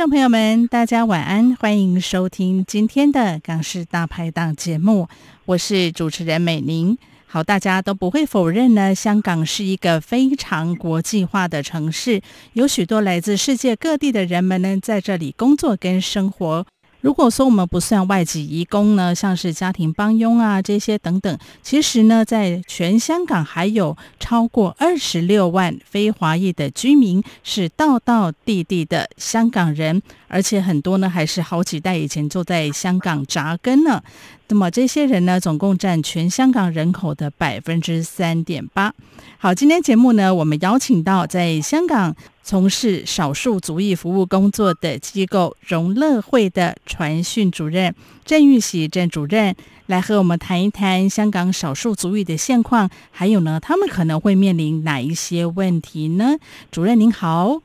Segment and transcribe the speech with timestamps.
[0.00, 5.06] 众朋友们，大家晚安，欢迎收听今天的《港式大排档》节目，
[5.44, 6.96] 我是主持人美玲。
[7.26, 12.22] 好，大家都不会否认呢，香港是一个非常国际化的城市，
[12.54, 16.64] 有许多来自世界各地的人们呢，在这里工作跟生活。
[17.00, 34.02] 如果说我们不算外籍移工呢，像是家庭帮佣啊这些等等，其实呢，在全香港还有超过二十六万非华裔的居民，是道道地地的香港人，而且很多呢还是好几代以前就在香港扎根了。
[34.48, 38.92] 那么这些人呢，总共占全香港人口的百分之三点八。
[39.38, 49.54] 好，今天节目呢，我们邀请到在香港从事少数族裔服务工作的机构荣乐会的传讯主任郑玉喜郑主任，
[49.86, 56.36] 来和我们谈一谈香港少数族裔的现况，还有呢，他们可能会面临哪一些问题呢？
[56.70, 57.62] 主任您好。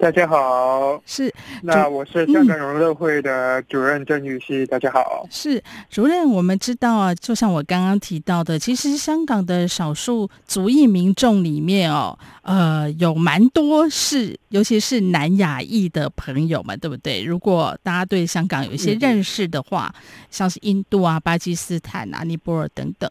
[0.00, 4.58] 大家好，是那我是香港融乐会的主任郑玉熙。
[4.58, 5.60] 嗯、大家好，是
[5.90, 6.24] 主任。
[6.30, 17.24] 我们知道啊，就像我刚刚提到的，其实香港的少数族裔民众里面哦，呃，有蛮多是，尤其是南亚裔的朋友们，对不对？
[17.24, 23.10] 如果大家对香港有一些认识的话，嗯、像是印度啊、巴基斯坦啊、尼泊尔等等，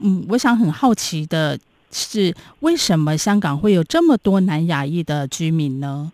[0.00, 1.56] 嗯，我想很好奇的
[1.92, 6.10] 是，为什么香港会有这么多南亚裔的居民呢？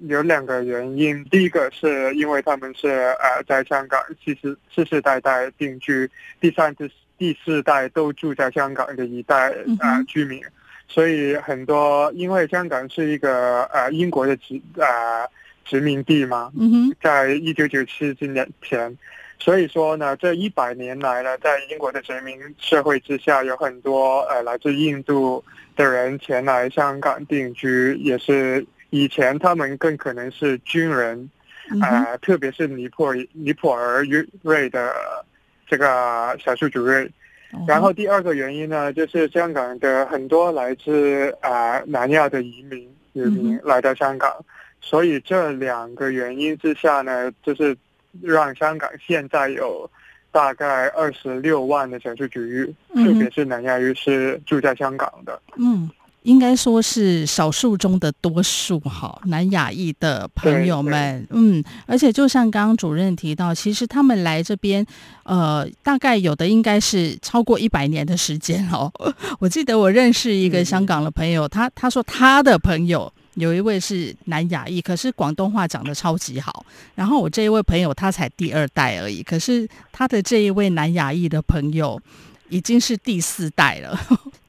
[0.00, 10.42] 有两个原因，第一个是因为他们是呃在香港世世世世代代定居，第三是第四代都住在香港的一代呃居民，
[10.86, 15.26] 所以很多因为香港是一个呃英国的殖呃
[15.64, 16.52] 殖民地嘛，
[17.02, 18.94] 在一九九七年前，
[19.38, 25.42] 所以说呢这一百年来呢，在英国的殖民社会之下，有很多呃来自印度
[25.74, 28.66] 的人前来香港定居，也是。
[28.90, 31.30] 以前他们更可能是军人，
[31.80, 34.04] 啊、呃，特别是尼泊尔尼泊尔
[34.42, 34.94] 瑞的
[35.66, 37.10] 这个少数族裔。
[37.66, 44.32] 然后第二个原因呢，就是香港的很多来自啊、呃、南亚的移民移民来到香港，
[44.80, 47.76] 所以这两个原因之下呢，就是
[48.20, 49.88] 让香港现在有
[50.32, 52.64] 大概二十六万的少数族裔，
[52.94, 55.40] 特别是南亚裔是住在香港的。
[55.56, 55.88] 嗯。
[56.26, 64.84] 应该说是少数中的多数哈，南亚裔的朋友们，嗯，而且就像刚刚主任提到，其实他们来这边，
[65.22, 68.92] 呃，大概有的应该是超过一百年的时间哦。
[69.38, 76.66] 我记得我认识一个香港的朋友，他他说他的朋友有一位是南亚裔，可是广东话讲的超级好。
[76.96, 82.00] 然后我这一位朋友他才第二代而已，可是他的这一位南亚裔的朋友
[82.48, 83.96] 已经是第四代了。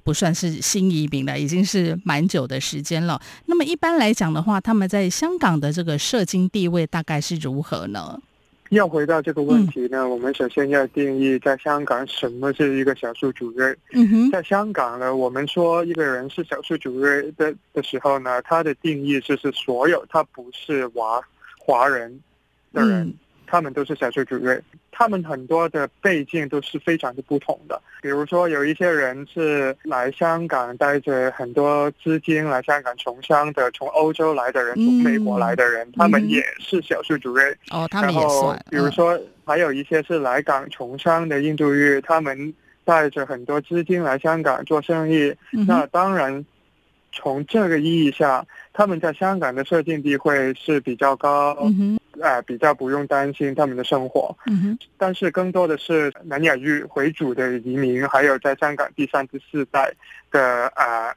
[0.08, 3.22] 不算是新移民了，已经是蛮久的时间了。
[3.48, 8.18] 那么一般来讲的话，他们在香港的这个社经地位大概是如何呢？
[8.70, 13.58] 要回到这个问题呢，嗯、我们首先要定义在香港什么是一个少数族裔。
[13.92, 21.22] 嗯哼，在香港呢，我们说一个人是少数族裔的的时候呢，他的定义就是所有他不是华
[21.60, 22.18] 华人
[22.72, 23.08] 的人。
[23.08, 23.14] 嗯
[23.48, 24.60] 他们都是少数族裔，
[24.92, 27.82] 他们很多的背景都是非常的不同的。
[28.02, 37.42] 比如说，有一些人是来香港带着很多资金来香港从商的，从欧洲来的人，从美国来的人，嗯、他们也是少数族裔。
[37.72, 38.30] 哦，他们也算。
[38.30, 45.34] 然后，比如说，还有一些是来港从商的印度裔，他们带着很多资金来香港做生意。
[45.54, 46.46] 嗯、那当然，
[47.12, 51.58] 从这个意义下，他们在香港的社经地位是比较高。
[52.20, 59.94] 嗯啊，比较不用担心他们的生活，嗯哼，但是更多的是南亚裔回族的移民，还有在香港第三、第四代
[60.32, 61.14] 的啊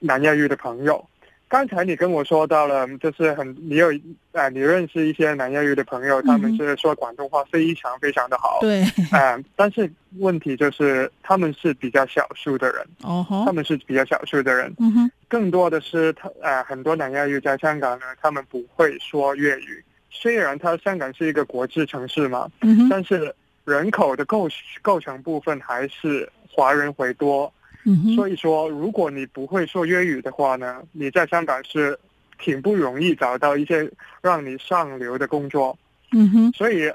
[0.00, 1.04] 南亚裔的朋友。
[1.48, 3.92] 刚才你跟我说到了，就是很你有
[4.32, 19.84] 啊，你认识一些南亚裔的朋友，他们是说广东话非常非常的好，对，啊， 但是问题就是他们是比较少数的人，哦，他们是比较少数的人，嗯哼，更多的是他啊，很多南亚裔在香港呢，他们不会说粤语。
[20.12, 24.48] 虽然它香港是一个国际城市嘛，嗯、但是人口的构
[24.82, 27.52] 构成部分还是华人为多，
[27.84, 31.98] 嗯、所以说如果你不会说粤语的话呢，你在香港是
[32.38, 35.76] 挺不容易找到一些让你上流的工作。
[36.12, 36.92] 嗯哼，所以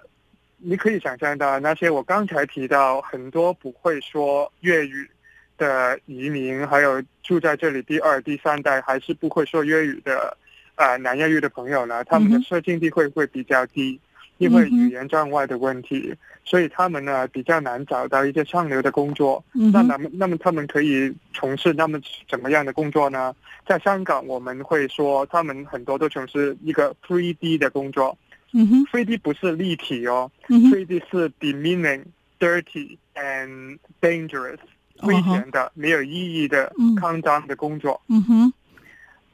[0.58, 5.10] 你可以想象到那些我刚才提到很多不会说粤语
[5.58, 10.30] 的移民，还有住在这里第二、第三代还是不会说粤语的啊、
[10.78, 14.00] 呃、南亚裔的朋友呢，他们的社经地位会比较低。
[14.40, 19.44] 因为语言障碍的问题，嗯、所以他们呢比较难找到一些上流的工作。
[19.56, 23.36] 嗯、那那么那么他们可以从事那么怎么样的工作呢？
[23.66, 28.16] 在香港我们会说他们很多都从事一个 three D 的工作。
[28.54, 32.04] 嗯哼，three D 不是立体哦，，three D 是 demeaning、
[32.40, 34.60] dirty and dangerous，
[35.02, 36.72] 危险的、没有意义的、
[37.02, 38.00] 肮脏的工作。
[38.08, 38.54] 嗯哼。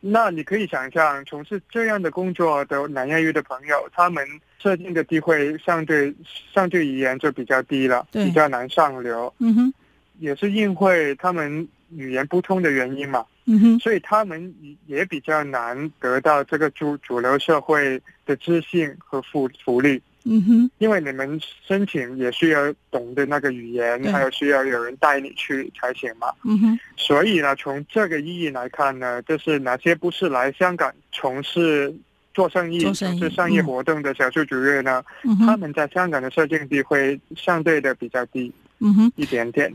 [0.05, 4.27] 那你可以想象，从事这样的工作的南亚裔的朋友，他们
[4.59, 6.13] 设定的机会相对
[6.53, 9.33] 相对而言就比较低了，比较难上流。
[9.39, 9.73] 嗯哼，
[10.19, 11.65] 也是因为他们
[11.95, 13.25] 语言不通的原因嘛。
[13.45, 14.53] 嗯哼，所以他们
[14.88, 20.01] 也比较难得到这个主主流社会的自信和福福利。
[20.25, 26.27] 嗯哼，因为你们申请也需要懂得那个语言，还有需要有人带你去才行嘛。
[26.43, 31.93] 嗯哼，所以呢，从这个意义来看呢，就是哪些不是来香港从事
[32.33, 39.73] 做生意、从事商业活动的小数族裔呢，嗯他们在香港的社经地会相对的比较低，嗯哼，一点点。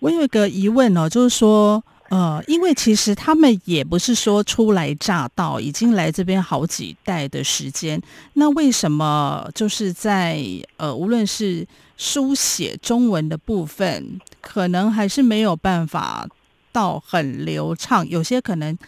[0.00, 1.82] 我有一个疑问哦，就是说。
[2.08, 8.00] 呃，因为其实他们也不是说初来乍到，已经来这边好几代的时间。
[8.34, 10.40] 那为什么就是在
[10.76, 11.66] 呃，无论是
[11.96, 16.28] 书写中文的部分，可能还是没有办法
[16.70, 18.08] 到很流畅。
[18.08, 18.78] 有些可能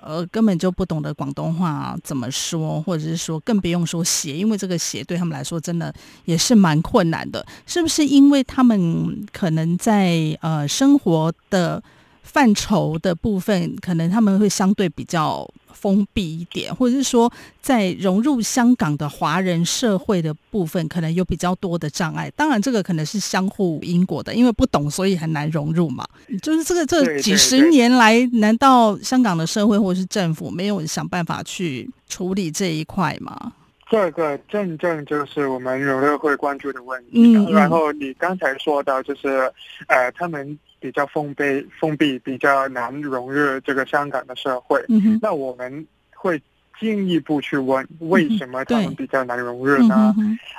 [0.00, 5.94] 呃根本就不懂得广东话怎么说，或者是说更不用说写，因为这个写对他们来说真的
[6.24, 7.46] 也是蛮困难的。
[7.66, 11.80] 是不是因为他们可能在呃生活的
[12.34, 17.32] 范畴的部分，可能他们会相对比较封闭一点，或者是说，
[17.62, 22.28] 在融入香港的华人社会的部分，可能有比较多的障碍。
[22.34, 26.04] 当然，这个可能是相互因果的，因为不懂，所以很难融入嘛。
[26.42, 33.52] 就是这个这几十年来，难道香港的社会或者是政府没有想办法去处理这一块吗？
[33.88, 37.32] 这个正正就是我们有乐会关注的问题。
[37.52, 39.28] 然后你刚才说到，就是
[39.86, 40.58] 呃，他们。
[40.84, 44.84] 比较封闭，封闭比较难融入这个香港的社会。
[44.90, 46.38] 嗯，那我们会
[46.78, 50.14] 进一步去问，为什么他们比较难融入呢？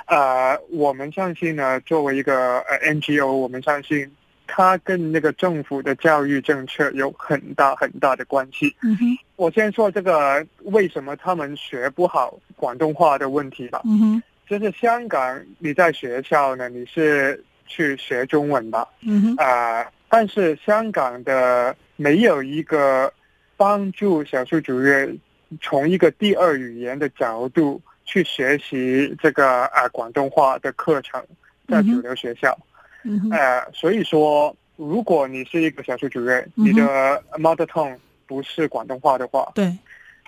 [0.06, 4.10] 呃，我们相信呢，作为一个呃 NGO，我们相信
[4.48, 8.74] 它跟那个政府的教育政策有很大很大的关系。
[8.82, 13.82] 嗯哼，我先说这个为什么他们学不好广东话的问题吧。
[13.84, 18.88] 嗯哼，就是香港你在学校呢，你是去学中文吧？
[19.02, 19.86] 嗯哼，啊、呃。
[20.08, 23.12] 但是香港的没有一个
[23.56, 25.20] 帮助少数族裔
[25.60, 31.22] 从一个第二语言的角度去学习这个啊广东话的课程，
[31.68, 32.56] 在主流学校，
[33.02, 39.76] 嗯，呃，所以说如果你是一个少数族裔，你的 mother tongue 不是广东话的话，对，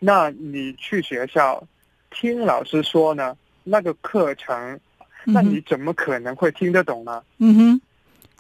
[0.01, 1.63] 那你去学校
[2.11, 4.81] 听老师说呢，那个课程，
[5.25, 7.23] 那你怎么可能会听得懂呢？
[7.39, 7.81] 嗯哼。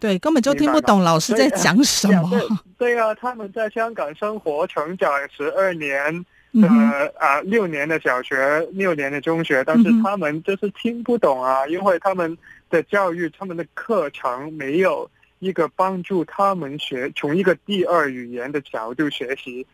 [0.01, 2.31] 对，根本就听不懂老师在讲什么。
[2.79, 6.15] 对，对啊，他们在香港生活成长十二年，
[6.53, 12.39] 的、嗯、啊六年的小学，六年的中学，但是他们就是听不懂啊，嗯、因为他们
[12.71, 19.67] 的教育，他们的课程没有一个帮助他们学从一个第二语言的角度学习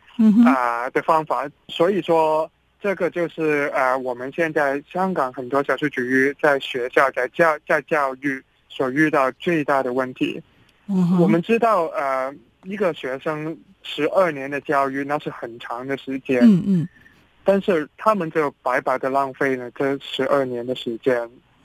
[0.43, 1.47] 啊的方法。
[1.67, 2.49] 所以说，
[2.81, 8.43] 这个就是啊，我们现在香港很多少数族裔在学校在教在教育。
[8.75, 10.41] 所遇到最大的问题，
[10.87, 16.89] 嗯、我们知道，呃，一个学生十二年的教育那是很长的时间，嗯嗯，
[17.45, 21.15] 但是他们就白白的浪费了这十二年的时间，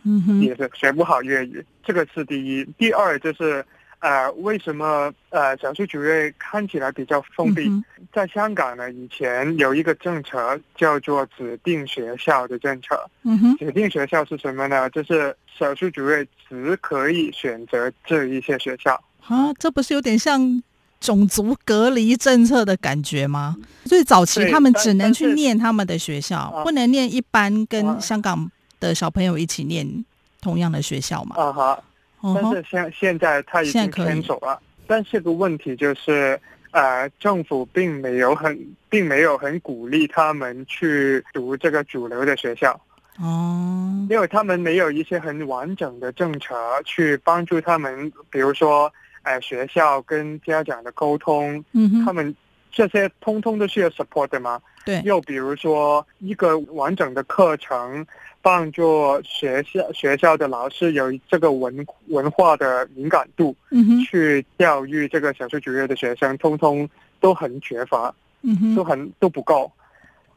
[0.05, 2.65] 嗯哼，也是学不好粤语，这个是第一。
[2.79, 3.65] 第二就是。
[4.01, 7.69] 呃，为什么呃小数族裔看起来比较封闭？
[7.69, 13.09] 嗯、在香港呢，以前有一个政策叫做指定学校的政策。
[13.25, 14.89] 嗯哼，指定学校是什么呢？
[14.89, 18.99] 就是小数族裔只可以选择这一些学校。
[19.27, 20.63] 啊，这不是有点像
[20.99, 23.57] 种族隔离政策的感觉吗？
[23.85, 30.05] 最早期他们只能去念他们的学校，不能念一般跟香港的小朋友一起念
[30.41, 31.37] 同样的学校嘛？
[31.37, 31.83] 啊哈。
[32.23, 36.39] 但是现现在他已经迁走了，但是个问题就是，
[36.71, 38.59] 呃，政府并没有很
[38.89, 42.79] 并没有很鼓励他们去读这个主流的学校，
[43.19, 52.35] 哦，因为他们没有一些很完整的政策去帮助他们，比如说，呃，学校跟家长的沟通，嗯哼，他们
[52.71, 55.01] 这些通通都需要 support 的嘛，对。
[55.05, 58.07] 又比如说，一个完整的课程，
[58.43, 66.89] 帮助学校学校的老师有这个文文化的敏感度，嗯，去教育这个小数族裔的学生，通通
[67.21, 69.71] 都很缺乏，嗯，都很都不够。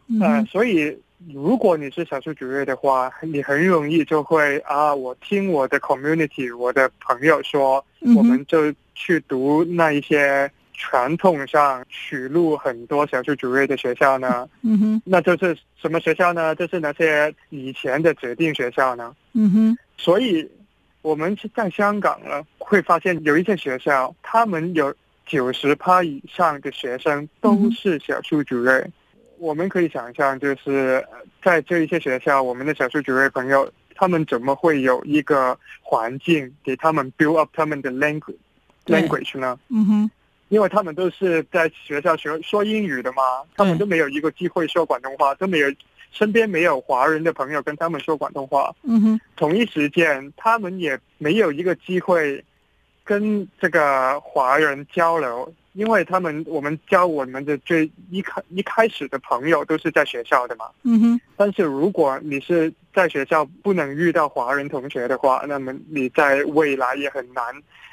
[0.08, 0.98] 嗯、呃，所以
[1.34, 14.48] 如果你是小数族裔的话，你很容易就会啊，我听我的 community，我的朋友说，嗯、我们就去读那一些传统上取录很多小数族裔的学校呢。
[14.62, 16.54] 嗯哼，那就是什么学校呢？
[16.56, 19.16] 就是那些以前的指定学校呢。
[19.34, 20.50] 嗯哼，所以
[21.02, 24.94] 我们是在香港呢，会发现有一些学校，他们有
[25.26, 28.68] 九十趴以上的学生都是小数族裔。
[28.70, 28.94] 嗯
[29.40, 31.06] 我们可以想象，就是
[31.44, 38.38] 在这一些学校，我们的小数族裔朋友，他们怎么会有一个环境给他们 build up 他们的 language
[38.86, 39.60] language 呢？
[39.68, 40.12] 嗯哼，
[40.54, 43.24] 因为他们都是在学校学说英语的嘛，
[43.56, 45.74] 他们都没有一个机会说广东话，都没有
[46.12, 48.72] 身边没有华人的朋友跟他们说广东话。
[48.84, 52.46] 嗯哼，同一时间，他们也没有一个机会
[53.04, 55.52] 跟这个华人交流。
[55.74, 60.66] 因为他们，我们教我们的最一开一开始的朋友都是在学校的嘛。
[60.84, 61.22] 嗯哼。
[61.36, 67.44] 但是如果你是在学校不能遇到华人同学的话，那么你在未来也很难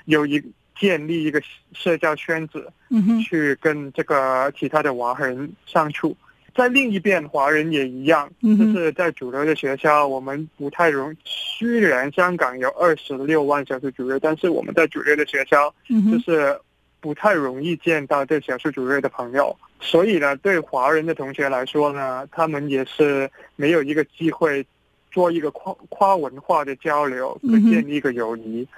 [0.05, 0.39] 有一
[0.81, 1.41] 建立一个
[1.73, 6.17] 社交圈子，嗯，去跟这个其他的华人相处。
[6.55, 11.15] 在另一边，华人也一样，就是在主流的学校，我们不太容。
[11.25, 15.73] 虽然香港有二十六万少数族裔，但是我们在主流的学校，
[16.11, 16.59] 就是。
[17.03, 24.63] 不太容易见到对少数族裔的朋友，所以呢，对华人的同学来说呢，他们也是没有一个机会
[25.11, 28.69] 做一个跨跨文化的交流和建立一个友谊，嗯、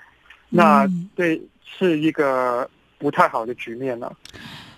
[0.50, 1.42] 那对
[1.78, 4.10] 是一个不太好的局面呢。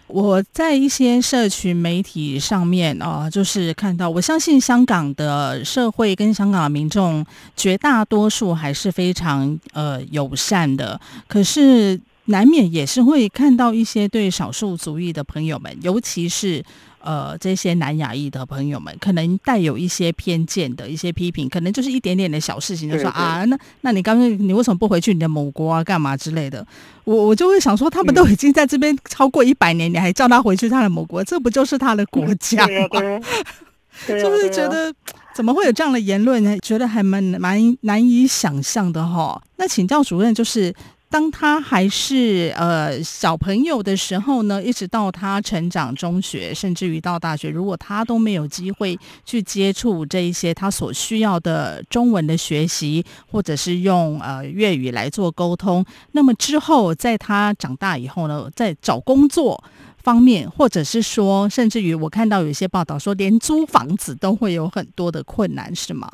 [0.07, 7.25] 我在一些社群媒体上面啊、就是看到，我相信香港的社会跟香港的民众
[7.57, 12.01] 绝大多数还是非常呃友善的，可是。
[12.27, 16.65] 难免也是会看到一些对少数族裔的朋友们，尤其是
[17.05, 26.67] 呃这些南亚裔的朋友们，可能带有一些偏见的一些批评，可能就是一点点的小事情，就说啊，那那你刚刚你为什么不回去你的母国啊，干嘛之类的？
[27.05, 32.67] 我我就会想说，他们都已经在这边超过一百年，你还叫他回去他的母国，这不就是他的国家
[34.09, 34.93] 就 是觉得
[35.35, 36.59] 怎么会有这样的言论？
[36.61, 39.41] 觉得还蛮蛮难以想象的哈。
[39.57, 40.75] 那请教主任，就是。
[41.15, 59.63] 当他还是呃小朋友的时候呢，一直到他成长中学，甚至于到大学，如果他都没有机会去接触这一些他所需要的中文的学习，或者是用呃粤语来做沟通，那么之后在他长大以后呢，在找工作
[60.03, 66.11] 方面，或者是说，甚至于我看到有一些报道说，连租房子都会有很多的困难，是吗？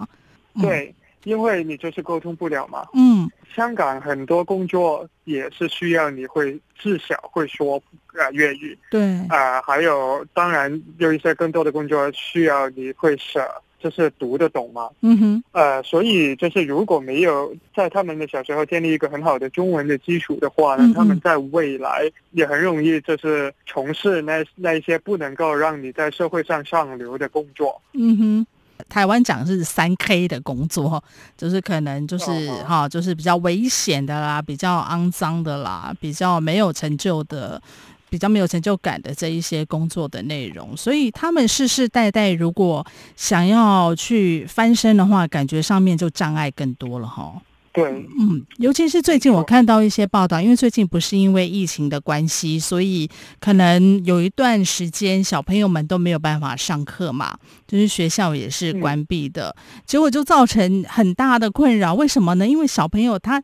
[0.61, 0.95] 对。
[1.24, 2.86] 因为你就是沟通不了嘛。
[2.94, 7.76] 嗯，香港很多工作也是需要你会至少会说
[8.18, 8.76] 啊粤语。
[8.90, 9.00] 对。
[9.28, 13.40] 啊、呃，还有当然有一些更多的工作需要你会写，
[13.78, 14.88] 就是读得懂嘛。
[15.00, 15.44] 嗯哼。
[15.52, 27.80] 呃，所以就是如果没有在他们的小时候建立一个很好的中文的基础的话呢，嗯、他们在未来也很容易就是从事那那一些不能够让你在社会上上流的工作。
[27.92, 28.46] 嗯哼。
[28.88, 31.02] 台湾讲是三 K 的工作，
[31.37, 37.60] 就是可能就是哈，就是比较危险的啦，比较肮脏的啦，比较没有成就的，
[38.08, 47.40] 比较没有成就感的这一些工作的内容，所以他们世世代代如果想要去翻身的话，感觉上面就障碍更多了哈。
[47.72, 47.84] 对，
[48.18, 53.08] 嗯，尤其是最近我看到一些报道，因为最近不是因为疫情的关系，所以
[53.38, 61.94] 可能有一段时间小朋友们都没有办法上课嘛，就是学校也是关闭的，嗯，结果就造成很大的困扰。
[61.94, 62.48] 为什么呢？
[62.48, 63.40] 因为小朋友他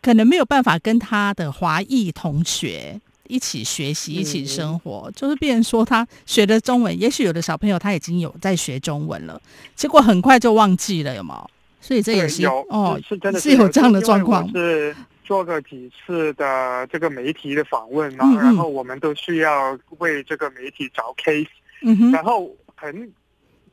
[0.00, 9.38] 可能没有办法跟他的华裔同学一起学习、一起生活，嗯，就是变成说他学的中文，也许有的小朋友他已经有在学中文了，
[9.76, 11.50] 结果很快就忘记了，有没有？
[11.80, 14.48] 所以这也是有哦，是真的是有这样的状况。
[14.50, 14.94] 是
[15.24, 21.46] 做过几次的这个媒体的访问嘛，然后我们都需要为这个媒体找 case，
[21.82, 23.12] 嗯哼，然后很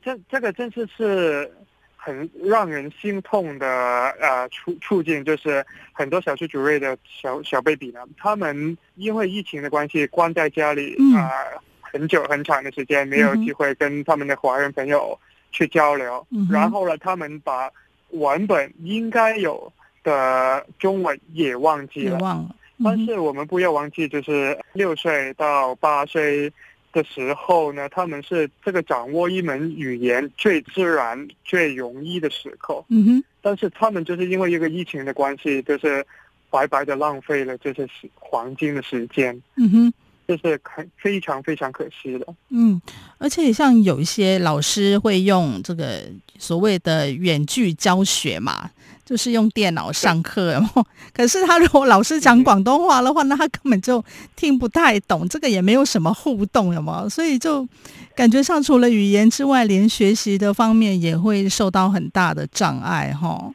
[0.04, 1.50] 这这个真是是
[1.96, 3.68] 很让人心痛的
[4.20, 15.18] 呃处处境，就是很多小区主任的小小 baby 呢，他们因为疫情的关系关在家里啊，呃，很久很长的时间，没有机会跟他们的华人朋友
[15.52, 17.72] 去交流，嗯，然后呢，他们把
[18.20, 19.72] 文本应该有
[20.04, 22.56] 的中文也忘记了，忘了。
[22.84, 26.52] 但是我们不要忘记，就是六岁到八岁
[26.92, 32.84] 的时候呢，他们是这个掌握一门语言最自然、最容易的时刻。
[32.90, 33.24] 嗯哼。
[33.42, 36.06] 但是他们就是因为一个疫情的关系，就是
[36.50, 39.42] 白白的浪费了这些黄金的时间。
[39.56, 39.94] 嗯哼。
[40.28, 42.26] 这是很非常非常可惜的。
[42.50, 42.82] 嗯，
[43.18, 46.02] 而且像有一些老师会用这个
[46.40, 48.70] 所谓的远距教学嘛，
[49.06, 50.64] 就是用电脑上课。
[51.14, 54.04] 可是他如果老师讲广东话的话，那他根本就
[54.36, 57.08] 听不太懂，这个也没有什么互动，有吗？
[57.08, 57.68] 所以就
[58.16, 63.52] 感觉上除了语言之外，连学习的方面也会受到很大的障碍，哈。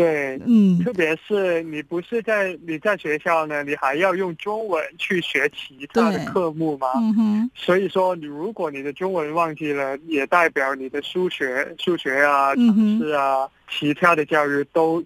[0.00, 6.88] 对，嗯，特别是你不是在你在学校呢，你还要用中文去学其他的科目吗？
[6.96, 7.50] 嗯哼。
[7.54, 15.02] 所以说，你如果你的中文忘记了，也代表你的数学、数学啊、常识啊、嗯、其他的教育都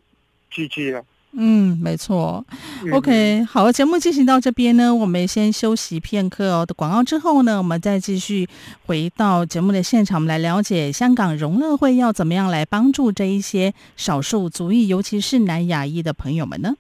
[0.53, 1.05] GG 了。
[1.37, 2.45] 嗯，没错。
[2.93, 6.65] OK，好，节目进行到这边呢，我们先休息片刻哦。
[6.65, 8.49] 的广告之后呢，我们再继续
[8.87, 16.75] 回到节目的现场，我们来了解香港融乐会要怎么样来帮助这一些少数族裔，尤其是南亚裔的朋友们呢？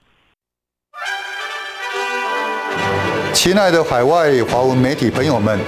[3.32, 5.58] 亲爱的海外华文媒体朋友们，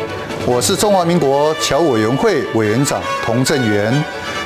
[0.47, 3.93] 我是中华民国侨委员会委员长童振源。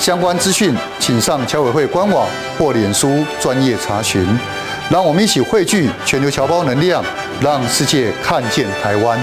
[0.00, 2.26] 相关资讯，请上侨委会官网
[2.58, 4.26] 或脸书专业查询。
[4.90, 7.04] 让我们一起汇聚全球侨胞能量，
[7.38, 9.20] 让世界看见台湾。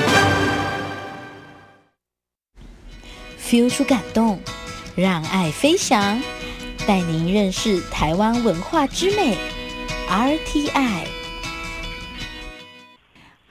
[3.43, 4.39] feel 出感动，
[4.95, 6.21] 让爱飞翔，
[6.86, 9.36] 带您认识台湾文化之美。
[10.08, 11.16] RTI。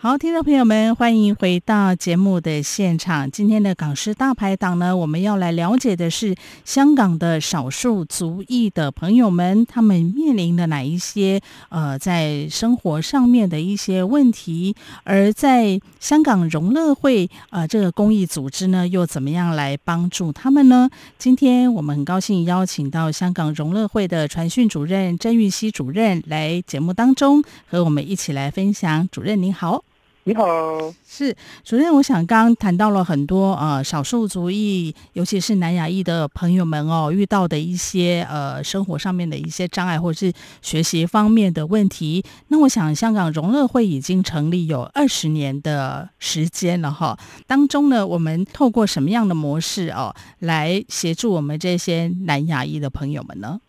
[0.06, 3.28] 好，听众朋友们，欢迎回到节目的现场。
[3.28, 6.32] 今天的港式大排档呢，我们要来了解的是
[6.64, 11.40] 香港的少数族裔的朋友们，他们面临的哪一些
[11.70, 20.88] 呃，在生活上面的一些问题，而在香港融乐会呃这个公益组织呢，又怎么样来帮助他们呢？
[21.18, 29.08] 今天我们很高兴邀请到香港融乐会的传讯主任郑玉熙主任来节目当中和我们一起来分享。
[29.10, 29.82] 主任您好。
[30.28, 31.94] 你好，是主任。
[31.94, 42.24] 我想刚刚谈到了很多呃少数族裔，尤其是南亚裔的朋友们哦，遇到的一些呃生活上面的一些障碍，或者是学习方面的问题。
[42.48, 47.16] 那我想，香港融乐会已经成立有二十年的时间了哈。
[47.46, 53.60] 当中呢，我们透过什么样的模式哦，来协助我们这些南亚裔的朋友们呢？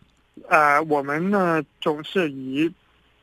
[0.48, 2.68] 呃，我们呢总是以。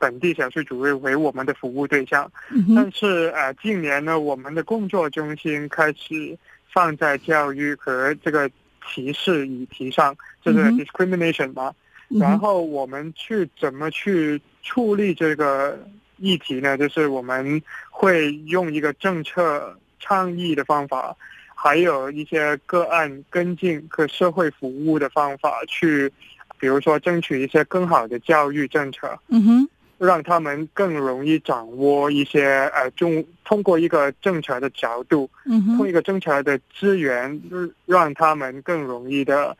[0.06, 2.32] 本地小区主任为我们的服务对象，
[2.76, 6.38] 但是呃，近年呢，我们的工作中心开始
[6.72, 8.48] 放在教育和这个
[8.88, 11.74] 歧视议题上，就是 discrimination 嘛。
[12.08, 15.76] 然后我们去怎么去处理这个
[16.18, 16.78] 议题呢？
[16.78, 21.18] 就是我们会用一个政策倡议的方法，
[21.56, 26.14] 还有一些个案跟进和社会服务的方法去，
[26.60, 29.18] 比如说争取一些更好的教育政策。
[29.30, 29.70] 嗯哼。
[29.98, 37.42] 让他们更容易掌握一些呃中通过一个政策的角度，嗯，通过一个政策的资源，
[37.86, 39.56] 让他们更容易的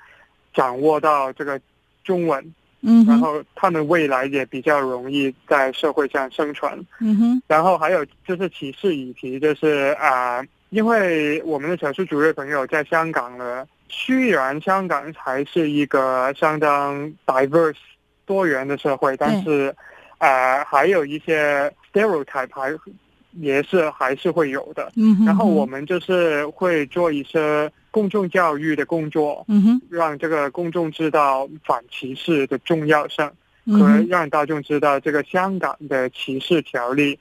[0.54, 1.58] 掌握到这个
[2.04, 7.42] 中文，嗯，然后他们未来也比较容易在社会上生存，嗯哼。
[7.48, 17.78] 然后还有就是歧视议题，就是啊、呃，因为我们的少数族裔朋友在香港呢，虽然香港还是一个相当 diverse
[18.26, 19.74] 多元的社会，但是。
[20.20, 22.74] 呃，还有一些 stereotype 还
[23.34, 24.92] 也是还是会有的。
[24.96, 25.26] 嗯哼。
[25.26, 33.30] 然后我们就是会做一些公众教育的工作，嗯哼，让这个公众知道反歧视的重要性，
[33.66, 37.18] 嗯，和让大众知道这个香港的歧视条例，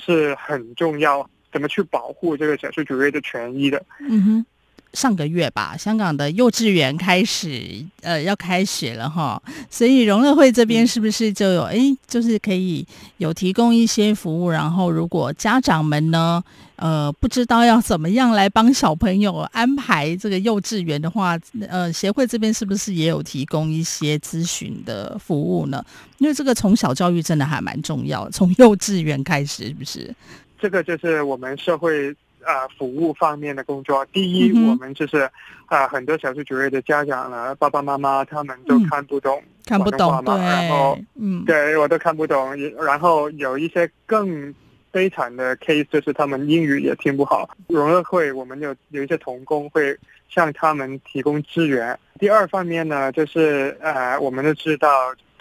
[0.00, 3.82] 是很重要，怎么去保护这个少数族裔的权益的。
[4.08, 4.46] 嗯哼。
[4.94, 16.42] 上个月吧，香港的幼稚园开始呃要开学了哈，所以融乐会这边是不是就有哎、嗯，就是可以有提供一些服务，然后如果家长们呢
[16.76, 25.84] 呃不知道要怎么样来帮小朋友安排这个幼稚园的话，呃协会这边是不是也有提供一些咨询的服务呢？
[26.18, 30.14] 因为这个从小教育真的还蛮重要，从幼稚园开始是不是？
[30.60, 32.14] 这个就是我们社会。
[32.44, 34.04] 啊、呃、服务方面的工作。
[34.12, 35.18] 第一，嗯、我们就是
[35.66, 42.56] 啊、呃、很多少数族裔的家长呢，爸爸妈妈他们都看不懂看不懂然后嗯，对我都看不懂。
[42.76, 44.54] 然后有一些更
[44.90, 47.48] 悲惨的 case，就是他们英语也听不好。
[47.68, 49.96] 融乐会我们有有一些童工会
[50.28, 51.98] 向他们提供支援。
[52.18, 54.88] 第二方面呢，就是呃，我们都知道。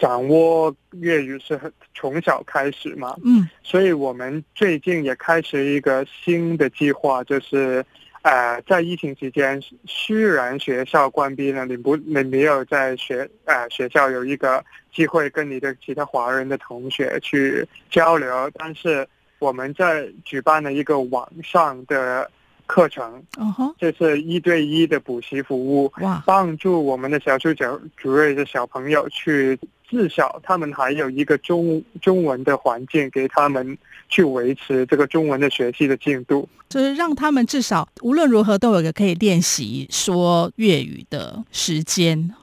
[0.01, 7.85] 掌握粤语是很从小开始嘛，嗯，所以我们最近也开始一个新的计划，就是，
[8.23, 22.27] 呃，在疫情期间，虽然学校关闭了，你不你没有在学呃学校有一个机会跟你的其他华人的同学去交流，但是我们在举办了一个网上的
[22.65, 29.59] 课程，嗯哼，就是一对一的补习服务，哇，帮助我们的少数族裔的小朋友去。
[29.91, 33.77] 至少他们还有一个中中文的环境给他们
[34.07, 42.33] 去维持这个中文的学习的进度，就是让他们至少无论如何都有个可以练习说粤语的时间。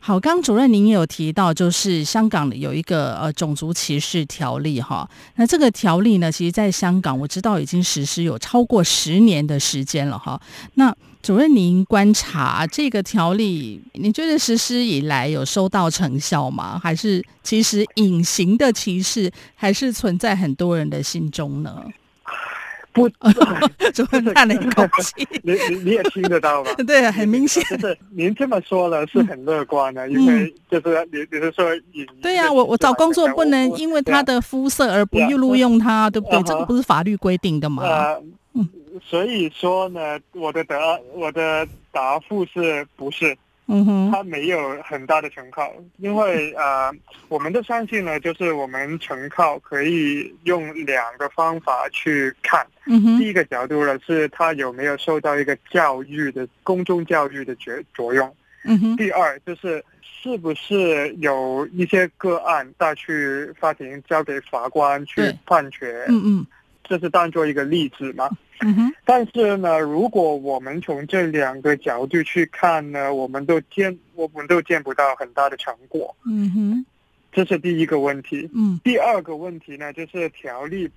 [0.00, 10.40] 好，刚主任您也有提到，就是香港有一个呃种族歧视条例哈，那这个条例呢，其实在香港我知道已经实施有超过十年的时间了哈，
[10.76, 10.96] 那。
[11.24, 16.78] 主任，您观察这个条例，你觉得实施以来有收到成效吗？
[16.82, 21.82] 还是其实隐形的歧视还是存在很多人的心中呢？
[22.92, 23.08] 不，
[23.94, 25.26] 主任叹了一口气。
[25.42, 26.70] 你你你也听得到吗？
[26.86, 27.64] 对，很明显。
[27.70, 36.42] 就是您这么说了是很乐观的， 嗯、因为就是你你是说隐对呀、啊，我我找工作不能因为他的肤色而不录用他，对不对？
[36.42, 37.82] 这个不是法律规定的吗？
[38.54, 40.76] 呃所以说呢，我的答
[41.12, 43.36] 我的答复是不是？
[43.66, 46.92] 嗯哼，他没有很大的成靠，因为呃，
[47.28, 52.66] 我们的相信呢，就是我们成靠可以用两个方法去看。
[52.84, 58.36] 嗯哼，第一个角度呢，是他有没有受到一个教育的公众教育的作作用。
[58.64, 66.04] 嗯哼，第二就是是不是有一些个案带去法庭交给法官去判决。
[66.08, 66.46] 嗯嗯。
[66.84, 68.30] 这是当做一个例子嘛？
[68.60, 68.92] 嗯哼。
[69.04, 76.14] 但是呢，如果我们从这两个角度去看呢，我们都见我们都见不到很大的成果。
[76.26, 76.86] 嗯哼。
[77.32, 78.48] 这是第一个问题。
[78.54, 78.78] 嗯。
[78.84, 80.88] 第二个问题呢，就是条例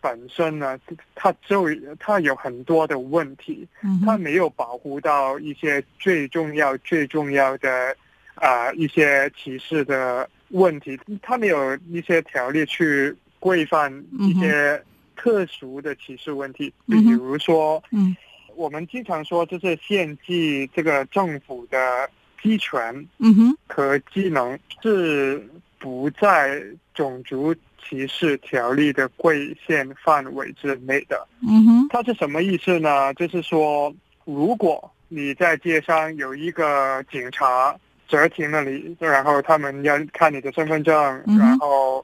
[0.00, 0.78] 本身呢，
[1.14, 3.68] 它就它有很多的问题。
[3.82, 4.02] 嗯。
[4.04, 7.94] 它没有保护到一些最重要最重要的
[8.34, 10.98] 啊、呃、一些歧视的问题。
[11.22, 14.84] 它没有一些条例去规范一些、嗯。
[15.22, 18.16] 特殊的歧视问题，比如说，嗯，
[18.56, 25.46] 我们经常说，就是献祭这个政府的职权，嗯哼，和技能是
[25.78, 26.62] 不在
[26.94, 27.54] 种族
[27.86, 33.12] 歧视条例的规限范围之内的，嗯哼，它是什么意思呢？
[33.12, 37.76] 就是说，如果你在街上有一个警察
[38.08, 41.98] 截停了你，然后他们要看你的身份证，嗯、然后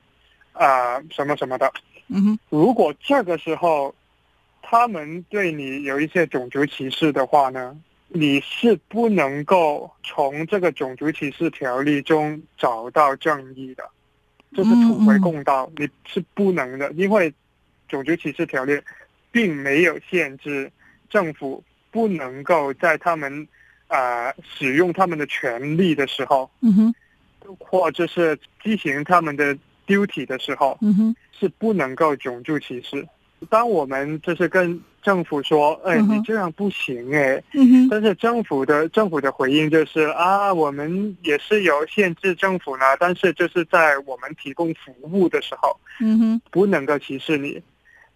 [0.52, 1.72] 啊、呃、什么什么的。
[2.08, 3.94] 嗯哼，如果这个时候
[4.62, 7.76] 他们对你有一些种族歧视的话呢，
[8.08, 13.88] 你是不能够从这个种族歧视条例中找到正义的，
[14.54, 17.32] 就是土回公道，你是不能的，因为
[17.88, 18.80] 种族歧视条例
[19.30, 20.70] 并没有限制
[21.08, 23.46] 政府不能够在他们
[23.88, 26.94] 啊、呃、使用他们的权利的时候，嗯哼，
[27.58, 29.56] 或者是进行他们的
[29.86, 31.16] duty 的时候，嗯哼。
[31.38, 33.06] 是不能够种族歧视。
[33.50, 37.42] 当我们就是跟政府说：“哎，你这样不行哎。”
[37.90, 47.62] 但是政府的政府的回应就是：“啊，我们也是有限制政府呢，但是就是在我们提供服务的时候，嗯哼，不能够歧视你。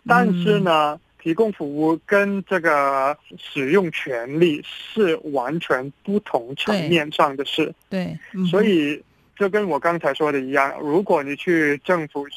[0.06, 7.70] 但是呢，提供服务跟这个使用权利是完全不同层面上的事。
[7.90, 8.18] 对，
[8.50, 9.02] 所以
[9.40, 12.28] 就跟我刚才说的一样，如果你去政府。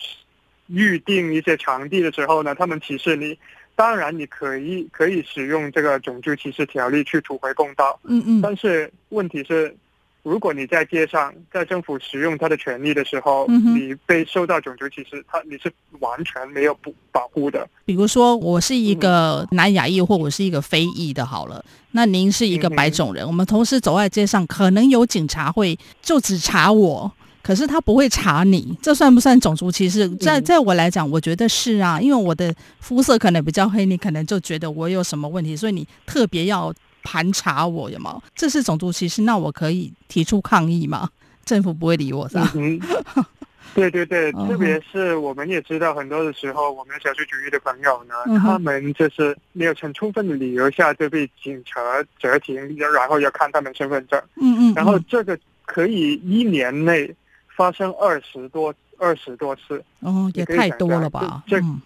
[0.67, 3.37] 预定一些场地的时候呢，他们歧视你，
[3.75, 7.99] 当然你可以可以使用这个种族歧视条例去讨回公道。
[8.05, 8.41] 嗯嗯。
[8.41, 9.75] 但是问题是，
[10.23, 17.67] 如果你在街上，在政府使用他的权利的时候，嗯、你被受到种族歧视，他你是完全没有不保护的。
[17.83, 27.11] 比如说，我是一个南亚裔，或我是一个非裔的，好了，那您是一个白种人，嗯、我们同时走在街上，可能有警察会就只查我。
[27.41, 30.07] 可是他不会查你，这算不算种族歧视？
[30.15, 38.23] 在在我来讲，我觉得是啊，因为我的肤色可能比较黑，你可能就觉得我有什么问题，所以你特别要盘查我，有没有？
[38.33, 41.09] 这是种族歧视，那我可以提出抗议吗？
[41.45, 42.51] 政府不会理我，是吧？
[43.75, 51.81] 对对对，嗯、特别是我们也知道，很多的时候，我们少数主义的朋友呢，嗯、他们就是没有很充分的理由下就被警察
[52.21, 54.21] 截停，然后要看他们身份证。
[54.35, 54.73] 嗯嗯。
[54.75, 57.13] 然后这个可以一年内
[57.55, 59.83] 发生二十多二十多次。
[60.01, 61.43] 哦，也太多了吧？
[61.47, 61.59] 这。
[61.59, 61.81] 嗯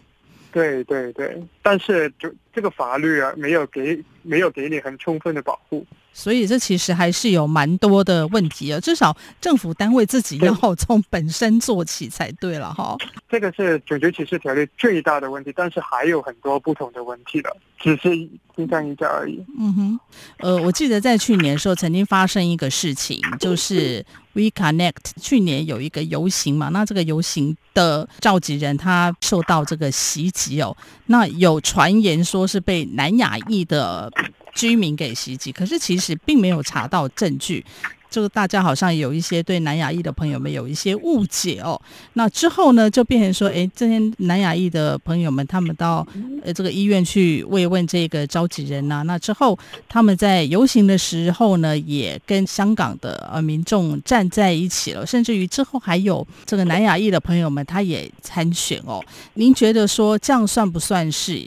[0.57, 5.85] 对对对，但是就这个法律啊，没有给没有给你很充分的保护，
[6.17, 8.79] 所以这其实还是有蛮多的问题啊。
[8.79, 12.97] 至少政府单位自己要从本身做起才对了哈。
[13.29, 18.09] 这个是种族歧视条例最大的问题，但是还有很多不同的问题的，只是
[18.55, 19.39] 冰山一角而已。
[19.59, 19.99] 嗯哼，
[20.39, 24.03] 呃，我记得在去年的时候曾经发生一个事情，就是
[24.33, 30.75] We Connect 去年有一个游行嘛，那这个游行的召集人他受到这个袭击哦，
[31.05, 34.11] 那有传言说是被南亚裔的
[34.57, 37.63] 居民给袭击，可是其实并没有查到证据。
[38.09, 41.79] 这个大家好像有一些对南亚裔的朋友们有一些误解哦。
[42.13, 46.07] 那之后呢，就变成说，哎，这些南亚裔的朋友们，他们到
[46.41, 49.01] 呃这个医院去慰问这个召集人呐、啊。
[49.03, 55.05] 那之后，他们在游行的时候呢，也跟香港的呃民众站在一起了。
[55.05, 59.03] 甚至于之后还有这个南亚裔的朋友们，他也参选哦。
[59.33, 61.45] 您觉得说这样算不算是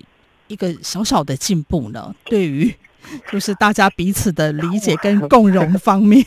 [0.49, 2.15] 一个小小的进步呢？
[2.27, 2.73] 对于？
[3.31, 6.25] 就是大家彼此的理解跟共融方面，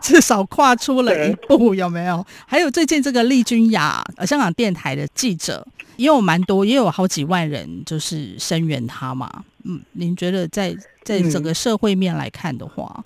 [0.00, 2.24] 至少跨出了一步，有没有？
[2.46, 9.44] 还有最近这个利君雅，呃，香港电台的记者也有蛮多，也有好几万人就是声援他嘛。
[9.64, 13.04] 嗯，您觉得在在整个社会面来看的话，嗯、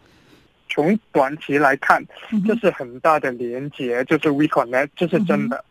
[0.68, 2.04] 从短期来看，
[2.46, 5.56] 这是很大的连结，就是 We Connect，这是真的。
[5.56, 5.64] 嗯、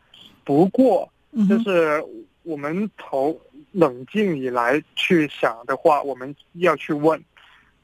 [0.43, 1.09] 不过，
[1.49, 2.03] 就是
[2.43, 3.39] 我们投。
[3.75, 7.21] 冷静以来去想的话，我们要去问，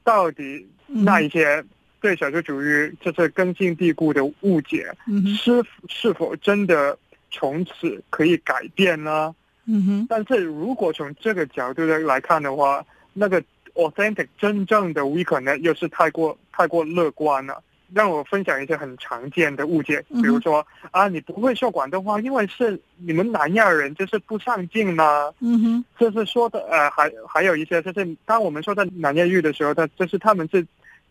[0.03, 1.63] 到底那一些
[1.99, 4.91] 对少数主义就是根深蒂固的误解，
[5.37, 6.97] 是是否真的
[7.29, 9.33] 从此可以改变呢？
[9.65, 10.07] 嗯哼。
[10.09, 12.83] 但是如果从这个角度来看的话，
[13.13, 13.41] 那个
[13.75, 17.61] authentic 真正的 We Connect 又是太过太过乐观了。
[17.93, 25.33] 让我分享一些很常见的误解，比如说、嗯、啊，你不会说广东话，因为是你们南亚人就是不上进呢。
[25.39, 30.65] 嗯哼，就是说的呃，还还有一些就是，当我们说到南亚裔的时候，他就是他们是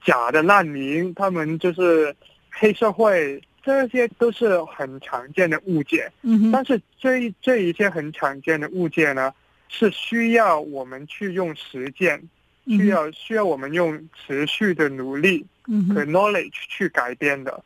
[0.04, 2.14] 假的难民，他们就是
[2.50, 6.10] 黑社会，这些都是很常见的误解。
[6.22, 9.32] 嗯哼，但是这这一些很常见的误解呢，
[9.68, 12.22] 是需要我们去用实践，
[12.66, 15.46] 需要需要我们用持续的努力。
[15.94, 17.62] 和 knowledge 去改变的，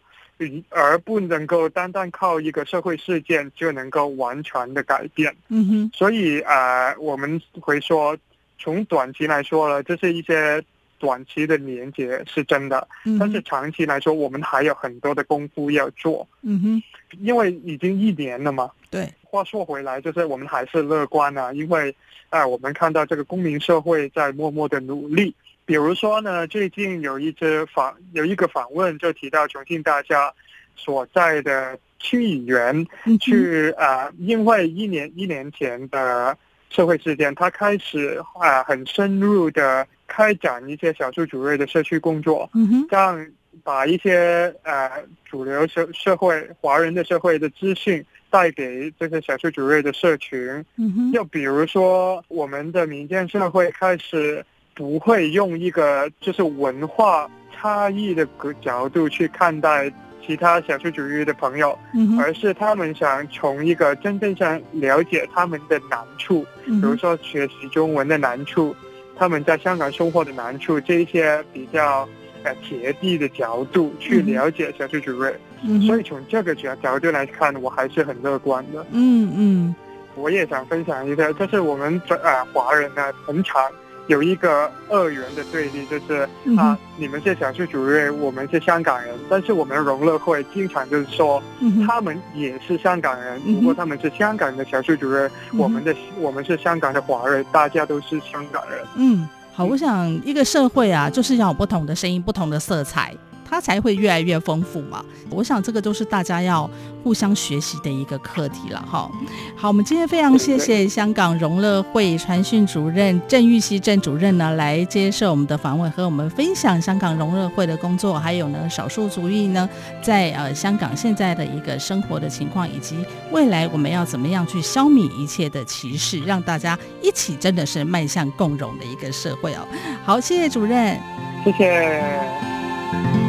[0.68, 5.34] 而不能够单单靠一个社会事件就能够完全的改变。
[5.48, 8.14] 嗯哼，所以啊、呃，我们会说，
[8.58, 10.62] 从短期来说呢，这是一些
[10.98, 12.86] 短期的连接是真的，
[13.18, 16.26] 但是长期来说，我们还有很多的功夫要做。
[16.42, 16.82] 嗯哼，
[17.20, 18.70] 因为已经一年了嘛。
[18.90, 21.90] 对，话说回来，就是我们还是乐观啊，因为
[22.30, 25.34] 啊、呃，我们看到这个公民社会在默默的努力。
[25.66, 30.32] 比如说呢，最近有一支访有一个访问就提到重庆大家
[30.76, 32.86] 所在的区议员
[33.18, 36.36] 去啊、呃，因为一年一年前的
[36.70, 42.48] 社会事件，他开始啊、呃、很深入的开展一些小数族裔的社区工作，
[42.88, 43.26] 这样
[43.62, 44.90] 把一些呃
[45.24, 50.64] 主流社社会华人的社会的资讯带给这些小数族裔的社群。
[51.12, 54.44] 又比如说，我们的民间社会开始。
[54.76, 58.26] 不会用一个就是文化差异的
[58.60, 59.88] 角度去看待
[60.26, 61.78] 其他小数族裔的朋友，
[62.18, 68.74] 而是他们想从一个真正想了解他们的难处，比如说学习中文的难处，
[69.16, 72.08] 他们在香港生活的难处，这一些比较
[72.42, 75.38] 呃贴地的角度去了解小猪主任。
[75.62, 75.80] 嗯。
[75.82, 78.84] 所以从这个角角度来看，我还是很乐观的。
[78.90, 79.74] 嗯嗯，
[80.14, 83.62] 我也想分享一下，就是我们呃华人呢很常。
[84.06, 91.42] 有一个二元的对立，就是啊，你们是小区主任，我们是香港人，但是我们融乐会经常就是说，
[91.86, 98.78] 他们也是香港人，不过他们是香港的小区主任，我们的我们是香港的华人，大家都是香港人。
[98.96, 103.14] 嗯，好，我想一个社会啊，就是要有不同的声音，不同的色彩。
[103.54, 105.04] 它才会越来越丰富嘛。
[105.30, 106.68] 我想这个都是大家要
[107.04, 109.08] 互相学习的一个课题了哈。
[109.54, 119.68] 好，我们今天非常谢谢香港融乐会传讯主任郑玉溪郑主任呢来接受我们的访问，和我们分享香港融乐会的工作，还有呢少数族裔呢
[120.02, 122.96] 在呃香港现在的一个生活的情况，以及
[123.30, 129.60] 未来我们要怎么样去消弭一切的歧视，让大家一起真的是迈向共融的一个社会哦。
[130.04, 130.98] 好，谢谢主任，
[131.44, 133.23] 谢谢。